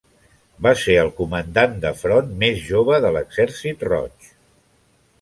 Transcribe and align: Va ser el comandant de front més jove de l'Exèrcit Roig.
Va 0.67 0.71
ser 0.83 0.95
el 1.01 1.11
comandant 1.19 1.77
de 1.85 1.93
front 2.01 2.33
més 2.47 2.65
jove 2.73 3.01
de 3.07 3.15
l'Exèrcit 3.19 3.89
Roig. 3.93 4.35